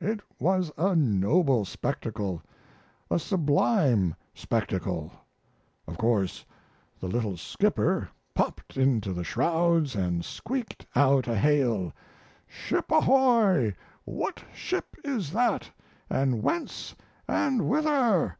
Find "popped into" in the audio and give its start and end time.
8.34-9.12